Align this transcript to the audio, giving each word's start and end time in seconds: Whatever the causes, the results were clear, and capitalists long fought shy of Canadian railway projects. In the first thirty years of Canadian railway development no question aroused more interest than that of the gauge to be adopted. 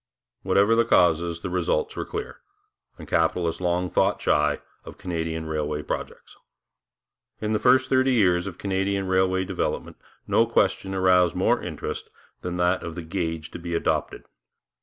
Whatever 0.41 0.73
the 0.75 0.83
causes, 0.83 1.41
the 1.41 1.49
results 1.51 1.95
were 1.95 2.05
clear, 2.05 2.39
and 2.97 3.07
capitalists 3.07 3.61
long 3.61 3.91
fought 3.91 4.19
shy 4.19 4.59
of 4.83 4.97
Canadian 4.97 5.45
railway 5.45 5.83
projects. 5.83 6.35
In 7.39 7.51
the 7.53 7.59
first 7.59 7.87
thirty 7.87 8.13
years 8.13 8.47
of 8.47 8.57
Canadian 8.57 9.05
railway 9.05 9.45
development 9.45 9.97
no 10.25 10.47
question 10.47 10.95
aroused 10.95 11.35
more 11.35 11.61
interest 11.61 12.09
than 12.41 12.57
that 12.57 12.81
of 12.81 12.95
the 12.95 13.03
gauge 13.03 13.51
to 13.51 13.59
be 13.59 13.75
adopted. 13.75 14.23